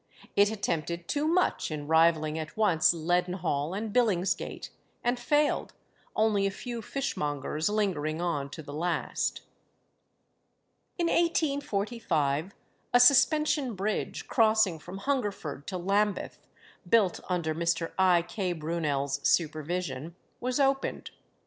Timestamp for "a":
6.47-6.49, 12.95-12.99